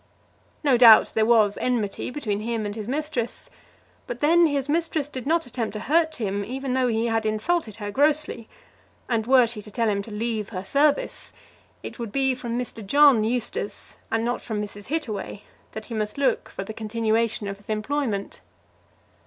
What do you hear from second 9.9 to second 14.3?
to leave her service, it would be from Mr. John Eustace, and